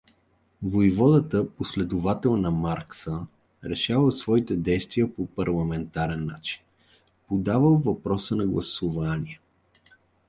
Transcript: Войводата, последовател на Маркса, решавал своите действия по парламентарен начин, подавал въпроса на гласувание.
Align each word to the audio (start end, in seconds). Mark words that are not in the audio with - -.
Войводата, 0.63 1.49
последовател 1.49 2.37
на 2.37 2.51
Маркса, 2.51 3.27
решавал 3.63 4.11
своите 4.11 4.55
действия 4.55 5.15
по 5.15 5.27
парламентарен 5.27 6.25
начин, 6.25 6.61
подавал 7.27 7.75
въпроса 7.75 8.35
на 8.35 8.47
гласувание. 8.47 9.41